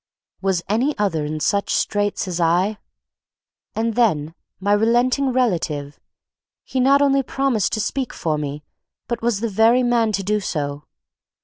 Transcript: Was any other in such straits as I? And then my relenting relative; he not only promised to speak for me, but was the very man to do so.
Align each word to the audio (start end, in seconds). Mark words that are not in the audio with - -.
Was 0.41 0.63
any 0.67 0.97
other 0.97 1.25
in 1.25 1.39
such 1.39 1.75
straits 1.75 2.27
as 2.27 2.39
I? 2.41 2.79
And 3.75 3.93
then 3.93 4.33
my 4.59 4.73
relenting 4.73 5.31
relative; 5.31 5.99
he 6.63 6.79
not 6.79 7.03
only 7.03 7.21
promised 7.21 7.73
to 7.73 7.79
speak 7.79 8.11
for 8.11 8.35
me, 8.39 8.63
but 9.07 9.21
was 9.21 9.41
the 9.41 9.47
very 9.47 9.83
man 9.83 10.11
to 10.13 10.23
do 10.23 10.39
so. 10.39 10.85